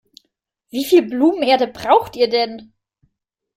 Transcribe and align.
Wie 0.71 0.83
viel 0.83 1.03
Blumenerde 1.03 1.67
braucht 1.67 2.15
ihr 2.15 2.27
denn? 2.27 2.73